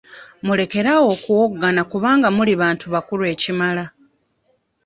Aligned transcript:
Mulekere 0.45 0.89
awo 0.95 1.07
okuwoggana 1.15 1.81
kubanga 1.91 2.27
muli 2.37 2.53
bantu 2.61 2.85
bakulu 2.93 3.23
ekimala. 3.33 3.85